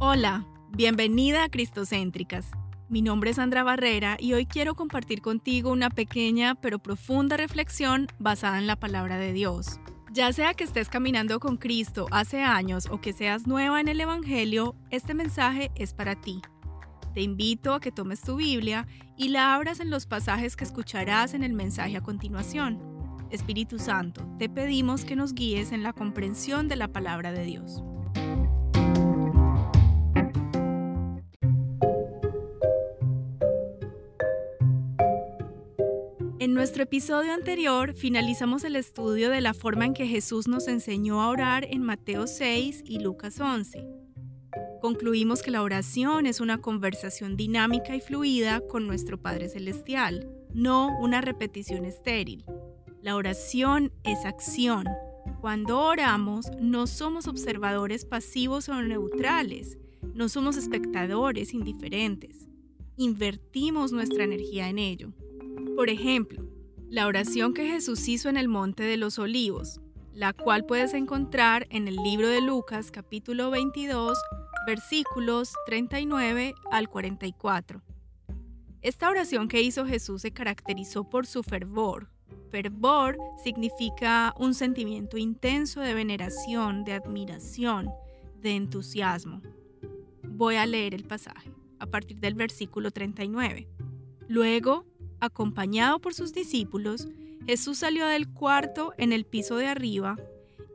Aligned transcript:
Hola, 0.00 0.44
bienvenida 0.70 1.44
a 1.44 1.48
Cristocéntricas. 1.48 2.50
Mi 2.88 3.00
nombre 3.00 3.30
es 3.30 3.36
Sandra 3.36 3.62
Barrera 3.62 4.16
y 4.18 4.32
hoy 4.32 4.44
quiero 4.44 4.74
compartir 4.74 5.22
contigo 5.22 5.70
una 5.70 5.88
pequeña 5.88 6.56
pero 6.56 6.80
profunda 6.80 7.36
reflexión 7.36 8.08
basada 8.18 8.58
en 8.58 8.66
la 8.66 8.74
palabra 8.74 9.18
de 9.18 9.32
Dios. 9.32 9.78
Ya 10.12 10.32
sea 10.32 10.54
que 10.54 10.64
estés 10.64 10.88
caminando 10.88 11.38
con 11.38 11.56
Cristo 11.56 12.06
hace 12.10 12.42
años 12.42 12.88
o 12.90 13.00
que 13.00 13.12
seas 13.12 13.46
nueva 13.46 13.80
en 13.80 13.86
el 13.86 14.00
Evangelio, 14.00 14.74
este 14.90 15.14
mensaje 15.14 15.70
es 15.76 15.94
para 15.94 16.20
ti. 16.20 16.42
Te 17.14 17.22
invito 17.22 17.72
a 17.72 17.80
que 17.80 17.92
tomes 17.92 18.20
tu 18.20 18.34
Biblia 18.34 18.88
y 19.16 19.28
la 19.28 19.54
abras 19.54 19.78
en 19.78 19.90
los 19.90 20.06
pasajes 20.06 20.56
que 20.56 20.64
escucharás 20.64 21.34
en 21.34 21.44
el 21.44 21.52
mensaje 21.52 21.96
a 21.96 22.02
continuación. 22.02 22.82
Espíritu 23.30 23.78
Santo, 23.78 24.26
te 24.40 24.48
pedimos 24.48 25.04
que 25.04 25.14
nos 25.14 25.34
guíes 25.34 25.70
en 25.70 25.84
la 25.84 25.92
comprensión 25.92 26.66
de 26.66 26.76
la 26.76 26.88
palabra 26.88 27.30
de 27.30 27.44
Dios. 27.44 27.84
Nuestro 36.64 36.84
episodio 36.84 37.34
anterior 37.34 37.92
finalizamos 37.92 38.64
el 38.64 38.76
estudio 38.76 39.28
de 39.28 39.42
la 39.42 39.52
forma 39.52 39.84
en 39.84 39.92
que 39.92 40.06
Jesús 40.06 40.48
nos 40.48 40.66
enseñó 40.66 41.20
a 41.20 41.28
orar 41.28 41.66
en 41.68 41.82
Mateo 41.82 42.26
6 42.26 42.84
y 42.86 43.00
Lucas 43.00 43.38
11. 43.38 43.86
Concluimos 44.80 45.42
que 45.42 45.50
la 45.50 45.60
oración 45.60 46.24
es 46.24 46.40
una 46.40 46.62
conversación 46.62 47.36
dinámica 47.36 47.94
y 47.94 48.00
fluida 48.00 48.62
con 48.66 48.86
nuestro 48.86 49.20
Padre 49.20 49.50
Celestial, 49.50 50.26
no 50.54 50.98
una 51.00 51.20
repetición 51.20 51.84
estéril. 51.84 52.46
La 53.02 53.14
oración 53.14 53.92
es 54.02 54.24
acción. 54.24 54.86
Cuando 55.42 55.78
oramos 55.78 56.46
no 56.62 56.86
somos 56.86 57.28
observadores 57.28 58.06
pasivos 58.06 58.70
o 58.70 58.80
neutrales, 58.80 59.76
no 60.14 60.30
somos 60.30 60.56
espectadores 60.56 61.52
indiferentes. 61.52 62.48
Invertimos 62.96 63.92
nuestra 63.92 64.24
energía 64.24 64.70
en 64.70 64.78
ello. 64.78 65.12
Por 65.76 65.90
ejemplo, 65.90 66.43
la 66.94 67.08
oración 67.08 67.54
que 67.54 67.66
Jesús 67.66 68.06
hizo 68.06 68.28
en 68.28 68.36
el 68.36 68.46
Monte 68.46 68.84
de 68.84 68.96
los 68.96 69.18
Olivos, 69.18 69.80
la 70.12 70.32
cual 70.32 70.64
puedes 70.64 70.94
encontrar 70.94 71.66
en 71.70 71.88
el 71.88 71.96
libro 71.96 72.28
de 72.28 72.40
Lucas 72.40 72.92
capítulo 72.92 73.50
22, 73.50 74.16
versículos 74.64 75.54
39 75.66 76.54
al 76.70 76.88
44. 76.88 77.82
Esta 78.80 79.10
oración 79.10 79.48
que 79.48 79.60
hizo 79.60 79.84
Jesús 79.86 80.22
se 80.22 80.30
caracterizó 80.30 81.10
por 81.10 81.26
su 81.26 81.42
fervor. 81.42 82.12
Fervor 82.52 83.18
significa 83.42 84.32
un 84.38 84.54
sentimiento 84.54 85.18
intenso 85.18 85.80
de 85.80 85.94
veneración, 85.94 86.84
de 86.84 86.92
admiración, 86.92 87.90
de 88.40 88.54
entusiasmo. 88.54 89.42
Voy 90.28 90.54
a 90.54 90.66
leer 90.66 90.94
el 90.94 91.02
pasaje 91.02 91.50
a 91.80 91.86
partir 91.86 92.20
del 92.20 92.34
versículo 92.34 92.92
39. 92.92 93.66
Luego, 94.28 94.86
acompañado 95.24 96.00
por 96.00 96.14
sus 96.14 96.32
discípulos, 96.32 97.08
Jesús 97.46 97.78
salió 97.78 98.06
del 98.06 98.32
cuarto 98.32 98.92
en 98.96 99.12
el 99.12 99.24
piso 99.24 99.56
de 99.56 99.66
arriba 99.66 100.16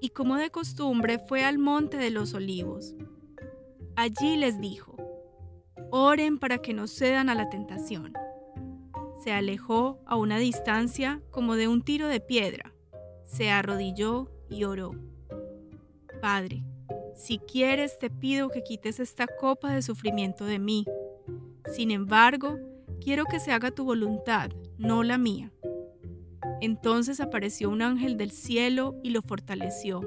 y 0.02 0.10
como 0.10 0.38
de 0.38 0.52
costumbre 0.52 1.20
fue 1.20 1.44
al 1.44 1.58
monte 1.58 1.98
de 1.98 2.10
los 2.10 2.34
olivos. 2.34 2.96
Allí 3.96 4.38
les 4.38 4.60
dijo, 4.60 4.96
oren 5.92 6.40
para 6.40 6.60
que 6.60 6.74
no 6.74 6.88
cedan 6.88 7.30
a 7.30 7.36
la 7.36 7.50
tentación. 7.50 8.14
Se 9.24 9.32
alejó 9.32 10.00
a 10.06 10.16
una 10.16 10.38
distancia 10.38 11.22
como 11.32 11.56
de 11.56 11.68
un 11.68 11.82
tiro 11.82 12.08
de 12.08 12.22
piedra, 12.22 12.74
se 13.26 13.50
arrodilló 13.50 14.32
y 14.50 14.64
oró. 14.64 14.96
Padre, 16.22 16.64
si 17.16 17.38
quieres 17.40 18.00
te 18.00 18.10
pido 18.10 18.50
que 18.50 18.64
quites 18.64 19.00
esta 19.00 19.28
copa 19.28 19.74
de 19.74 19.82
sufrimiento 19.82 20.46
de 20.46 20.60
mí. 20.60 20.86
Sin 21.74 21.92
embargo, 21.92 22.58
quiero 23.00 23.26
que 23.26 23.40
se 23.40 23.52
haga 23.52 23.72
tu 23.72 23.84
voluntad, 23.84 24.52
no 24.78 25.04
la 25.04 25.18
mía. 25.18 25.52
Entonces 26.62 27.20
apareció 27.20 27.70
un 27.70 27.82
ángel 27.82 28.18
del 28.18 28.32
cielo 28.32 28.96
y 29.04 29.12
lo 29.12 29.22
fortaleció. 29.22 30.02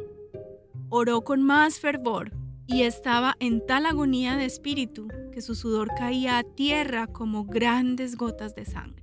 Oró 0.88 1.22
con 1.22 1.42
más 1.42 1.78
fervor 1.78 2.32
y 2.66 2.82
estaba 2.82 3.36
en 3.40 3.64
tal 3.66 3.86
agonía 3.86 4.36
de 4.36 4.44
espíritu 4.44 5.08
que 5.32 5.40
su 5.40 5.54
sudor 5.54 5.88
caía 5.96 6.38
a 6.38 6.44
tierra 6.44 7.06
como 7.06 7.44
grandes 7.44 8.16
gotas 8.16 8.54
de 8.54 8.64
sangre. 8.64 9.02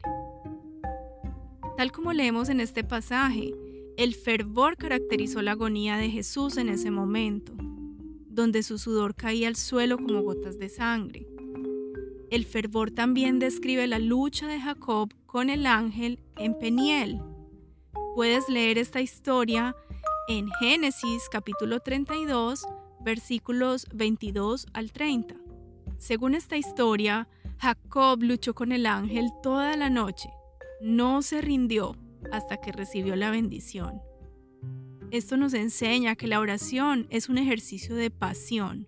Tal 1.76 1.92
como 1.92 2.14
leemos 2.14 2.50
en 2.50 2.60
este 2.60 2.84
pasaje, 2.84 3.54
el 3.98 4.14
fervor 4.14 4.78
caracterizó 4.78 5.42
la 5.42 5.52
agonía 5.52 5.98
de 5.98 6.10
Jesús 6.10 6.58
en 6.58 6.70
ese 6.70 6.92
momento, 6.92 7.54
donde 8.28 8.64
su 8.64 8.78
sudor 8.78 9.16
caía 9.16 9.48
al 9.48 9.56
suelo 9.56 9.98
como 9.98 10.22
gotas 10.22 10.60
de 10.60 10.70
sangre. 10.70 11.29
El 12.32 12.46
fervor 12.46 12.92
también 12.92 13.40
describe 13.40 13.88
la 13.88 13.98
lucha 13.98 14.46
de 14.46 14.60
Jacob 14.60 15.10
con 15.26 15.50
el 15.50 15.66
ángel 15.66 16.20
en 16.38 16.58
Peniel. 16.60 17.20
Puedes 18.14 18.48
leer 18.50 18.78
esta 18.78 19.02
historia 19.02 19.76
en 20.28 20.48
Génesis 20.60 21.28
capítulo 21.32 21.80
32, 21.80 22.68
versículos 23.04 23.88
22 23.96 24.68
al 24.74 24.92
30. 24.92 25.36
Según 25.98 26.36
esta 26.36 26.56
historia, 26.56 27.28
Jacob 27.58 28.22
luchó 28.22 28.54
con 28.54 28.72
el 28.74 28.86
ángel 28.86 29.32
toda 29.42 29.76
la 29.76 29.90
noche. 29.90 30.30
No 30.82 31.24
se 31.24 31.42
rindió 31.42 31.96
hasta 32.32 32.58
que 32.58 32.72
recibió 32.72 33.16
la 33.16 33.32
bendición. 33.32 34.04
Esto 35.10 35.36
nos 35.36 35.56
enseña 35.56 36.16
que 36.16 36.28
la 36.28 36.40
oración 36.40 37.08
es 37.10 37.28
un 37.28 37.40
ejercicio 37.40 37.96
de 37.96 38.12
pasión, 38.12 38.88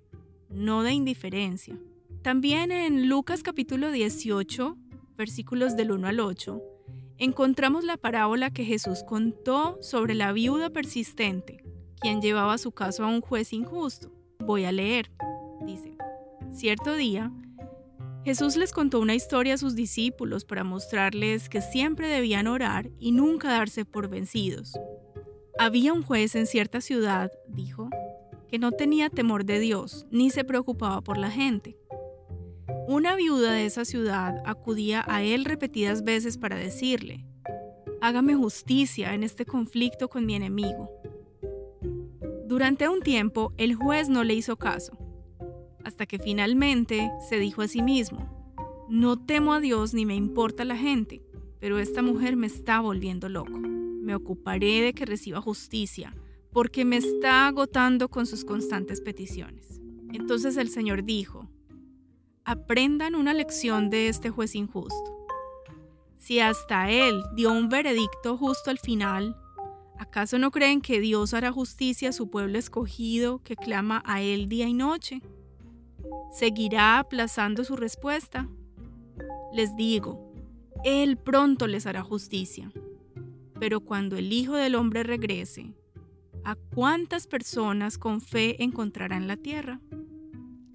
no 0.50 0.84
de 0.84 0.94
indiferencia. 0.94 1.76
También 2.22 2.72
en 2.72 3.10
Lucas 3.10 3.42
capítulo 3.42 3.92
18, 3.92 4.78
versículos 5.18 5.76
del 5.76 5.92
1 5.92 6.08
al 6.08 6.20
8, 6.20 6.62
encontramos 7.18 7.84
la 7.84 7.98
parábola 7.98 8.52
que 8.52 8.64
Jesús 8.64 9.04
contó 9.08 9.80
sobre 9.82 10.14
la 10.14 10.32
viuda 10.32 10.70
persistente, 10.70 11.64
quien 12.00 12.22
llevaba 12.22 12.60
su 12.60 12.74
caso 12.74 13.04
a 13.04 13.08
un 13.08 13.22
juez 13.22 13.54
injusto. 13.54 14.12
Voy 14.40 14.66
a 14.66 14.72
leer. 14.72 15.10
Dice, 15.66 15.98
cierto 16.52 16.94
día, 16.94 17.32
Jesús 18.24 18.56
les 18.56 18.72
contó 18.72 19.00
una 19.00 19.16
historia 19.16 19.56
a 19.56 19.58
sus 19.58 19.74
discípulos 19.74 20.46
para 20.46 20.64
mostrarles 20.64 21.50
que 21.50 21.62
siempre 21.62 22.08
debían 22.08 22.46
orar 22.46 22.92
y 23.00 23.14
nunca 23.14 23.50
darse 23.50 23.84
por 23.84 24.10
vencidos. 24.10 24.74
Había 25.58 25.92
un 25.92 26.04
juez 26.04 26.36
en 26.36 26.46
cierta 26.46 26.82
ciudad, 26.82 27.32
dijo, 27.48 27.90
que 28.48 28.60
no 28.60 28.72
tenía 28.72 29.10
temor 29.10 29.44
de 29.44 29.60
Dios 29.60 30.06
ni 30.12 30.30
se 30.30 30.44
preocupaba 30.44 31.02
por 31.02 31.18
la 31.18 31.32
gente. 31.32 31.78
Una 32.88 33.16
viuda 33.16 33.54
de 33.54 33.66
esa 33.66 33.86
ciudad 33.86 34.42
acudía 34.46 35.04
a 35.08 35.22
él 35.22 35.46
repetidas 35.46 36.04
veces 36.04 36.38
para 36.38 36.56
decirle, 36.58 37.26
hágame 38.02 38.36
justicia 38.36 39.14
en 39.14 39.24
este 39.24 39.46
conflicto 39.46 40.10
con 40.10 40.26
mi 40.26 40.36
enemigo. 40.36 40.90
Durante 42.48 42.90
un 42.90 43.02
tiempo 43.02 43.54
el 43.58 43.76
juez 43.76 44.10
no 44.10 44.24
le 44.24 44.34
hizo 44.34 44.58
caso, 44.58 44.98
hasta 45.84 46.06
que 46.06 46.20
finalmente 46.20 47.12
se 47.30 47.38
dijo 47.38 47.62
a 47.62 47.68
sí 47.68 47.82
mismo, 47.82 48.42
no 48.90 49.18
temo 49.18 49.54
a 49.54 49.60
Dios 49.60 49.94
ni 49.94 50.06
me 50.06 50.16
importa 50.16 50.66
la 50.66 50.76
gente, 50.76 51.22
pero 51.60 51.78
esta 51.78 52.02
mujer 52.02 52.36
me 52.36 52.48
está 52.48 52.82
volviendo 52.82 53.30
loco. 53.30 53.58
Me 53.58 54.16
ocuparé 54.16 54.82
de 54.82 54.94
que 54.94 55.06
reciba 55.06 55.40
justicia, 55.40 56.16
porque 56.52 56.84
me 56.84 56.98
está 56.98 57.48
agotando 57.48 58.10
con 58.10 58.26
sus 58.26 58.44
constantes 58.44 59.00
peticiones. 59.00 59.80
Entonces 60.12 60.58
el 60.58 60.70
Señor 60.70 61.04
dijo, 61.04 61.51
aprendan 62.52 63.16
una 63.16 63.34
lección 63.34 63.90
de 63.90 64.10
este 64.10 64.30
juez 64.30 64.56
injusto. 64.56 65.26
Si 66.18 66.42
hasta 66.42 66.90
él 66.92 67.24
dio 67.34 67.50
un 67.50 67.70
veredicto 67.70 68.38
justo 68.38 68.70
al 68.70 68.78
final, 68.78 69.38
¿acaso 69.98 70.38
no 70.38 70.52
creen 70.52 70.82
que 70.82 71.00
Dios 71.00 71.34
hará 71.34 71.54
justicia 71.54 72.10
a 72.10 72.12
su 72.12 72.30
pueblo 72.30 72.60
escogido 72.60 73.42
que 73.42 73.56
clama 73.56 74.04
a 74.06 74.22
él 74.22 74.50
día 74.50 74.68
y 74.68 74.74
noche? 74.74 75.22
¿Seguirá 76.34 77.00
aplazando 77.00 77.64
su 77.64 77.78
respuesta? 77.78 78.50
Les 79.54 79.74
digo, 79.78 80.34
Él 80.84 81.18
pronto 81.18 81.68
les 81.68 81.86
hará 81.86 82.04
justicia. 82.04 82.70
Pero 83.62 83.80
cuando 83.80 84.18
el 84.18 84.34
Hijo 84.34 84.56
del 84.56 84.76
Hombre 84.76 85.04
regrese, 85.04 85.74
¿a 86.44 86.56
cuántas 86.56 87.28
personas 87.28 87.98
con 87.98 88.20
fe 88.20 88.62
encontrará 88.62 89.16
en 89.16 89.30
la 89.30 89.38
tierra? 89.38 89.80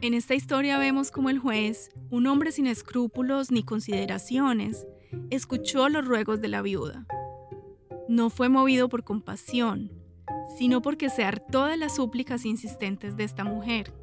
En 0.06 0.14
esta 0.14 0.36
historia 0.36 0.78
vemos 0.78 1.10
como 1.10 1.30
el 1.30 1.40
juez, 1.40 1.90
un 2.10 2.28
hombre 2.28 2.52
sin 2.52 2.68
escrúpulos 2.68 3.50
ni 3.50 3.64
consideraciones, 3.64 4.86
escuchó 5.30 5.88
los 5.88 6.06
ruegos 6.06 6.40
de 6.40 6.46
la 6.46 6.62
viuda. 6.62 7.08
No 8.08 8.30
fue 8.30 8.48
movido 8.48 8.88
por 8.88 9.02
compasión, 9.02 9.90
sino 10.56 10.80
porque 10.80 11.10
se 11.10 11.24
hartó 11.24 11.64
de 11.64 11.76
las 11.76 11.96
súplicas 11.96 12.44
insistentes 12.44 13.16
de 13.16 13.24
esta 13.24 13.42
mujer. 13.42 13.94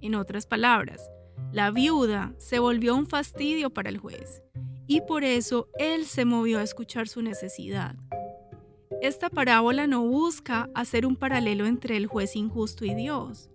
En 0.00 0.14
otras 0.14 0.46
palabras, 0.46 1.02
la 1.50 1.72
viuda 1.72 2.32
se 2.38 2.60
volvió 2.60 2.94
un 2.94 3.08
fastidio 3.08 3.70
para 3.70 3.88
el 3.88 3.98
juez 3.98 4.44
y 4.86 5.00
por 5.00 5.24
eso 5.24 5.68
él 5.80 6.04
se 6.04 6.26
movió 6.26 6.60
a 6.60 6.62
escuchar 6.62 7.08
su 7.08 7.22
necesidad. 7.22 7.96
Esta 9.02 9.30
parábola 9.30 9.88
no 9.88 10.06
busca 10.06 10.70
hacer 10.76 11.06
un 11.06 11.16
paralelo 11.16 11.66
entre 11.66 11.96
el 11.96 12.06
juez 12.06 12.36
injusto 12.36 12.84
y 12.84 12.94
Dios, 12.94 13.50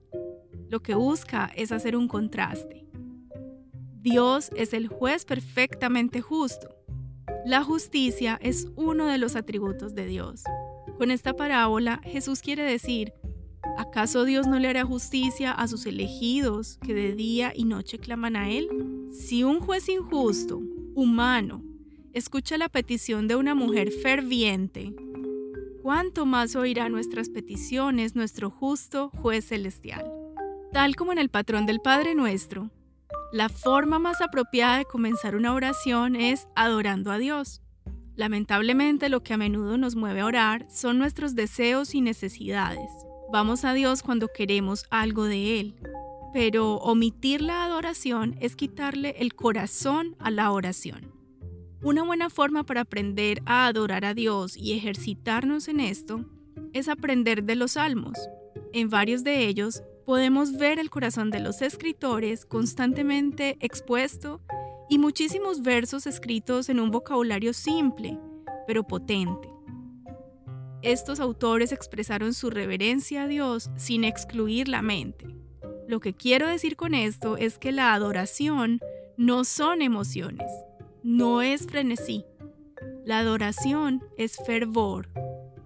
lo 0.74 0.82
que 0.82 0.96
busca 0.96 1.52
es 1.56 1.72
hacer 1.72 1.96
un 1.96 2.08
contraste. 2.08 2.84
Dios 4.02 4.50
es 4.56 4.74
el 4.74 4.88
juez 4.88 5.24
perfectamente 5.24 6.20
justo. 6.20 6.68
La 7.46 7.64
justicia 7.64 8.40
es 8.42 8.68
uno 8.76 9.06
de 9.06 9.20
los 9.20 9.36
atributos 9.36 9.94
de 9.94 10.08
Dios. 10.08 10.42
Con 10.98 11.12
esta 11.12 11.36
parábola, 11.36 12.02
Jesús 12.04 12.42
quiere 12.42 12.64
decir, 12.64 13.14
¿acaso 13.78 14.26
Dios 14.26 14.48
no 14.48 14.58
le 14.58 14.68
hará 14.68 14.84
justicia 14.84 15.52
a 15.52 15.68
sus 15.68 15.86
elegidos 15.86 16.80
que 16.82 16.96
de 16.96 17.14
día 17.14 17.54
y 17.56 17.66
noche 17.66 18.00
claman 18.00 18.36
a 18.36 18.50
Él? 18.50 18.68
Si 19.12 19.44
un 19.44 19.60
juez 19.60 19.88
injusto, 19.90 20.60
humano, 20.96 21.64
escucha 22.14 22.58
la 22.58 22.68
petición 22.68 23.28
de 23.28 23.36
una 23.36 23.54
mujer 23.54 23.92
ferviente, 23.92 24.92
¿cuánto 25.84 26.26
más 26.26 26.56
oirá 26.56 26.90
nuestras 26.90 27.30
peticiones 27.30 28.16
nuestro 28.16 28.50
justo 28.50 29.12
juez 29.22 29.46
celestial? 29.46 30.23
Tal 30.74 30.96
como 30.96 31.12
en 31.12 31.20
el 31.20 31.30
patrón 31.30 31.68
del 31.68 31.82
Padre 31.82 32.16
nuestro, 32.16 32.72
la 33.32 33.48
forma 33.48 34.00
más 34.00 34.22
apropiada 34.22 34.80
de 34.80 34.86
comenzar 34.86 35.36
una 35.36 35.54
oración 35.54 36.16
es 36.16 36.48
adorando 36.56 37.12
a 37.12 37.20
Dios. 37.20 37.62
Lamentablemente 38.16 39.08
lo 39.08 39.22
que 39.22 39.36
a 39.36 39.38
menudo 39.38 39.78
nos 39.78 39.96
mueve 39.96 40.22
a 40.22 40.26
orar 40.26 40.66
son 40.72 40.98
nuestros 40.98 41.36
deseos 41.36 41.94
y 41.94 42.02
necesidades. 42.02 42.90
Vamos 43.32 43.66
a 43.66 43.74
Dios 43.74 44.02
cuando 44.02 44.30
queremos 44.30 44.86
algo 44.90 45.26
de 45.26 45.60
Él, 45.60 45.76
pero 46.34 46.78
omitir 46.78 47.44
la 47.44 47.64
adoración 47.64 48.36
es 48.40 48.56
quitarle 48.56 49.16
el 49.20 49.36
corazón 49.36 50.16
a 50.18 50.32
la 50.32 50.52
oración. 50.52 51.14
Una 51.84 52.02
buena 52.02 52.32
forma 52.32 52.64
para 52.64 52.82
aprender 52.82 53.44
a 53.46 53.68
adorar 53.68 54.06
a 54.06 54.16
Dios 54.16 54.58
y 54.58 54.74
ejercitarnos 54.74 55.68
en 55.68 55.82
esto 55.82 56.26
es 56.74 56.90
aprender 56.90 57.44
de 57.44 57.58
los 57.58 57.74
salmos. 57.74 58.18
En 58.74 58.90
varios 58.90 59.24
de 59.24 59.48
ellos 59.48 59.84
podemos 60.06 60.58
ver 60.58 60.80
el 60.80 60.90
corazón 60.90 61.30
de 61.30 61.40
los 61.40 61.62
escritores 61.62 62.46
constantemente 62.46 63.58
expuesto 63.60 64.42
y 64.90 64.98
muchísimos 64.98 65.62
versos 65.62 66.08
escritos 66.08 66.70
en 66.70 66.80
un 66.80 66.92
vocabulario 66.92 67.54
simple, 67.54 68.20
pero 68.68 68.84
potente. 68.84 69.50
Estos 70.82 71.20
autores 71.20 71.72
expresaron 71.72 72.34
su 72.34 72.50
reverencia 72.50 73.24
a 73.24 73.28
Dios 73.28 73.70
sin 73.78 74.04
excluir 74.04 74.68
la 74.68 74.82
mente. 74.82 75.28
Lo 75.88 76.00
que 76.00 76.14
quiero 76.14 76.48
decir 76.48 76.76
con 76.76 76.94
esto 76.94 77.38
es 77.38 77.58
que 77.58 77.72
la 77.72 77.94
adoración 77.94 78.82
no 79.16 79.46
son 79.46 79.82
emociones, 79.82 80.52
no 81.02 81.42
es 81.42 81.68
frenesí. 81.68 82.26
La 83.06 83.20
adoración 83.20 84.04
es 84.18 84.38
fervor, 84.46 85.10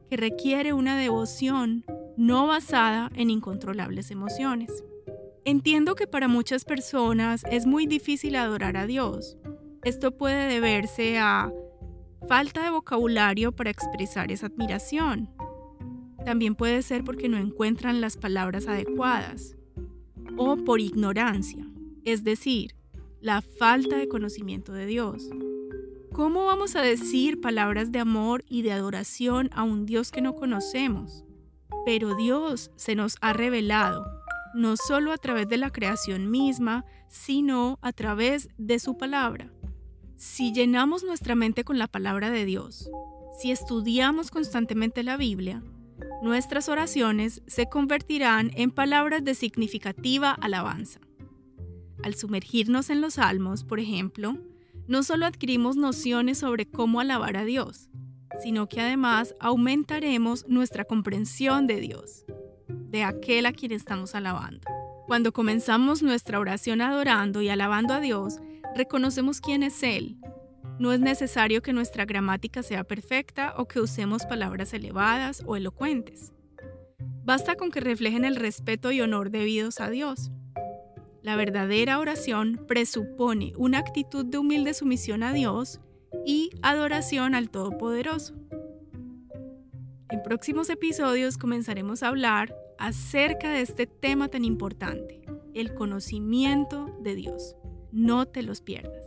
que 0.09 0.17
requiere 0.17 0.73
una 0.73 0.97
devoción 0.97 1.83
no 2.17 2.47
basada 2.47 3.11
en 3.15 3.29
incontrolables 3.29 4.11
emociones. 4.11 4.83
Entiendo 5.45 5.95
que 5.95 6.07
para 6.07 6.27
muchas 6.27 6.65
personas 6.65 7.43
es 7.49 7.65
muy 7.65 7.85
difícil 7.85 8.35
adorar 8.35 8.75
a 8.75 8.87
Dios. 8.87 9.37
Esto 9.83 10.11
puede 10.11 10.47
deberse 10.47 11.19
a 11.19 11.53
falta 12.27 12.63
de 12.63 12.71
vocabulario 12.71 13.53
para 13.53 13.69
expresar 13.69 14.31
esa 14.31 14.47
admiración. 14.47 15.29
También 16.25 16.55
puede 16.55 16.81
ser 16.81 17.03
porque 17.05 17.29
no 17.29 17.37
encuentran 17.37 18.01
las 18.01 18.17
palabras 18.17 18.67
adecuadas 18.67 19.55
o 20.35 20.57
por 20.57 20.81
ignorancia, 20.81 21.65
es 22.03 22.23
decir, 22.23 22.75
la 23.21 23.41
falta 23.41 23.95
de 23.95 24.07
conocimiento 24.07 24.73
de 24.73 24.87
Dios. 24.87 25.29
¿Cómo 26.11 26.45
vamos 26.45 26.75
a 26.75 26.81
decir 26.81 27.39
palabras 27.39 27.91
de 27.91 27.99
amor 27.99 28.43
y 28.49 28.63
de 28.63 28.71
adoración 28.71 29.49
a 29.53 29.63
un 29.63 29.85
Dios 29.85 30.11
que 30.11 30.21
no 30.21 30.35
conocemos? 30.35 31.23
Pero 31.87 32.15
Dios 32.15 32.69
se 32.75 32.95
nos 32.95 33.15
ha 33.21 33.31
revelado, 33.31 34.05
no 34.53 34.75
solo 34.75 35.13
a 35.13 35.17
través 35.17 35.47
de 35.47 35.55
la 35.55 35.69
creación 35.69 36.29
misma, 36.29 36.83
sino 37.07 37.79
a 37.81 37.93
través 37.93 38.49
de 38.57 38.77
su 38.79 38.97
palabra. 38.97 39.53
Si 40.17 40.51
llenamos 40.51 41.05
nuestra 41.05 41.33
mente 41.33 41.63
con 41.63 41.79
la 41.79 41.87
palabra 41.87 42.29
de 42.29 42.43
Dios, 42.43 42.89
si 43.39 43.51
estudiamos 43.51 44.31
constantemente 44.31 45.01
la 45.01 45.15
Biblia, 45.15 45.63
nuestras 46.21 46.67
oraciones 46.67 47.41
se 47.47 47.69
convertirán 47.69 48.51
en 48.55 48.71
palabras 48.71 49.23
de 49.23 49.33
significativa 49.33 50.31
alabanza. 50.31 50.99
Al 52.03 52.15
sumergirnos 52.15 52.89
en 52.89 52.99
los 52.99 53.13
salmos, 53.13 53.63
por 53.63 53.79
ejemplo, 53.79 54.37
no 54.89 55.03
solo 55.03 55.25
adquirimos 55.25 55.77
nociones 55.77 56.39
sobre 56.39 56.65
cómo 56.65 56.99
alabar 56.99 57.37
a 57.37 57.45
Dios, 57.45 57.89
sino 58.41 58.67
que 58.67 58.81
además 58.81 59.35
aumentaremos 59.39 60.47
nuestra 60.47 60.85
comprensión 60.85 61.67
de 61.67 61.79
Dios, 61.79 62.25
de 62.67 63.03
aquel 63.03 63.45
a 63.45 63.53
quien 63.53 63.71
estamos 63.71 64.15
alabando. 64.15 64.67
Cuando 65.07 65.31
comenzamos 65.31 66.03
nuestra 66.03 66.39
oración 66.39 66.81
adorando 66.81 67.41
y 67.41 67.49
alabando 67.49 67.93
a 67.93 67.99
Dios, 67.99 68.39
reconocemos 68.75 69.39
quién 69.39 69.63
es 69.63 69.81
Él. 69.83 70.17
No 70.79 70.91
es 70.91 70.99
necesario 70.99 71.61
que 71.61 71.73
nuestra 71.73 72.05
gramática 72.05 72.61
sea 72.61 72.83
perfecta 72.83 73.53
o 73.57 73.67
que 73.67 73.79
usemos 73.79 74.25
palabras 74.25 74.73
elevadas 74.73 75.43
o 75.45 75.55
elocuentes. 75.55 76.33
Basta 77.23 77.55
con 77.55 77.71
que 77.71 77.79
reflejen 77.79 78.25
el 78.25 78.35
respeto 78.35 78.91
y 78.91 79.01
honor 79.01 79.31
debidos 79.31 79.79
a 79.79 79.89
Dios. 79.89 80.31
La 81.23 81.35
verdadera 81.35 81.99
oración 81.99 82.63
presupone 82.67 83.53
una 83.57 83.79
actitud 83.79 84.25
de 84.25 84.37
humilde 84.37 84.73
sumisión 84.73 85.23
a 85.23 85.33
Dios 85.33 85.81
y 86.25 86.51
adoración 86.61 87.35
al 87.35 87.49
Todopoderoso. 87.49 88.35
En 90.09 90.23
próximos 90.23 90.69
episodios 90.69 91.37
comenzaremos 91.37 92.01
a 92.03 92.07
hablar 92.07 92.55
acerca 92.79 93.49
de 93.51 93.61
este 93.61 93.87
tema 93.87 94.29
tan 94.29 94.45
importante, 94.45 95.21
el 95.53 95.73
conocimiento 95.73 96.97
de 97.01 97.15
Dios. 97.15 97.55
No 97.91 98.25
te 98.27 98.41
los 98.43 98.61
pierdas. 98.61 99.03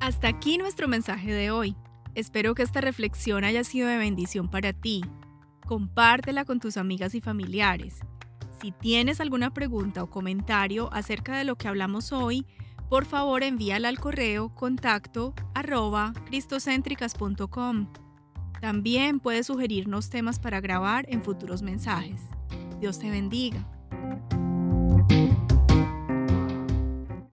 Hasta 0.00 0.28
aquí 0.28 0.58
nuestro 0.58 0.88
mensaje 0.88 1.32
de 1.32 1.50
hoy. 1.50 1.76
Espero 2.14 2.54
que 2.54 2.62
esta 2.62 2.80
reflexión 2.80 3.44
haya 3.44 3.64
sido 3.64 3.88
de 3.88 3.96
bendición 3.96 4.50
para 4.50 4.72
ti. 4.72 5.02
Compártela 5.72 6.44
con 6.44 6.60
tus 6.60 6.76
amigas 6.76 7.14
y 7.14 7.22
familiares. 7.22 8.00
Si 8.60 8.72
tienes 8.72 9.22
alguna 9.22 9.54
pregunta 9.54 10.02
o 10.02 10.10
comentario 10.10 10.92
acerca 10.92 11.38
de 11.38 11.44
lo 11.44 11.56
que 11.56 11.66
hablamos 11.66 12.12
hoy, 12.12 12.44
por 12.90 13.06
favor 13.06 13.42
envíala 13.42 13.88
al 13.88 13.98
correo 13.98 14.54
contacto 14.54 15.32
arroba. 15.54 16.12
También 18.60 19.18
puedes 19.18 19.46
sugerirnos 19.46 20.10
temas 20.10 20.38
para 20.38 20.60
grabar 20.60 21.06
en 21.08 21.24
futuros 21.24 21.62
mensajes. 21.62 22.20
Dios 22.78 22.98
te 22.98 23.08
bendiga. 23.08 23.66